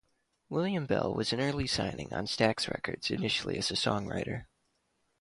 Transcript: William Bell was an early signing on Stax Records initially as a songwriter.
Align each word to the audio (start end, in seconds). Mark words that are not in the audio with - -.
William 0.49 0.87
Bell 0.87 1.13
was 1.13 1.31
an 1.31 1.39
early 1.39 1.67
signing 1.67 2.11
on 2.11 2.25
Stax 2.25 2.67
Records 2.67 3.11
initially 3.11 3.59
as 3.59 3.69
a 3.69 3.75
songwriter. 3.75 4.45